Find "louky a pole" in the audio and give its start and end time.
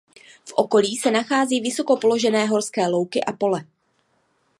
2.87-3.65